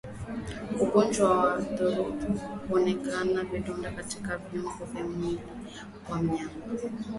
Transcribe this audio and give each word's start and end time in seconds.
Ugonjwa 0.83 1.25
wa 1.37 1.51
ndorobo 1.59 2.33
hauoneshi 2.39 3.43
vidonda 3.51 3.91
katika 3.91 4.37
viungo 4.37 4.85
vya 4.93 5.03
mwili 5.03 5.39
wa 6.09 6.17
mnyama 6.21 6.51